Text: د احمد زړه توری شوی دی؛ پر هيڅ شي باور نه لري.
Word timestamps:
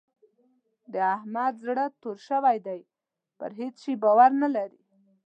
د 0.93 0.95
احمد 1.15 1.53
زړه 1.65 1.85
توری 2.01 2.21
شوی 2.27 2.57
دی؛ 2.67 2.81
پر 3.39 3.51
هيڅ 3.59 3.75
شي 3.83 3.93
باور 4.03 4.31
نه 4.43 4.49
لري. 4.55 4.79